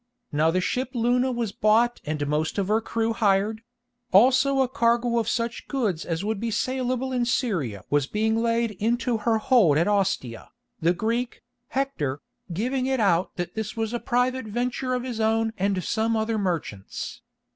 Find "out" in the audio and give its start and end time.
12.99-13.35